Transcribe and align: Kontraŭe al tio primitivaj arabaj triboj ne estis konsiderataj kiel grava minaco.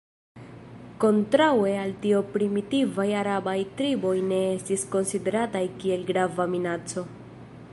Kontraŭe 1.01 1.73
al 1.81 1.91
tio 2.05 2.21
primitivaj 2.37 3.05
arabaj 3.19 3.55
triboj 3.81 4.15
ne 4.31 4.39
estis 4.55 4.87
konsiderataj 4.97 5.63
kiel 5.83 6.09
grava 6.09 6.49
minaco. 6.55 7.05